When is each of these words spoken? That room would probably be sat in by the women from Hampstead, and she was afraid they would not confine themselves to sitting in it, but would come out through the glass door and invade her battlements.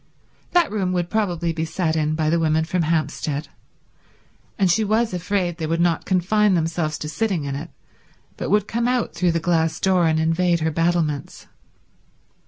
That 0.53 0.71
room 0.71 0.93
would 0.93 1.11
probably 1.11 1.53
be 1.53 1.63
sat 1.63 1.95
in 1.95 2.15
by 2.15 2.31
the 2.31 2.39
women 2.39 2.65
from 2.65 2.81
Hampstead, 2.81 3.49
and 4.57 4.71
she 4.71 4.83
was 4.83 5.13
afraid 5.13 5.57
they 5.57 5.67
would 5.67 5.79
not 5.79 6.05
confine 6.05 6.55
themselves 6.55 6.97
to 6.97 7.07
sitting 7.07 7.43
in 7.43 7.53
it, 7.55 7.69
but 8.35 8.49
would 8.49 8.67
come 8.67 8.87
out 8.87 9.13
through 9.13 9.33
the 9.33 9.39
glass 9.39 9.79
door 9.79 10.07
and 10.07 10.19
invade 10.19 10.61
her 10.61 10.71
battlements. 10.71 11.45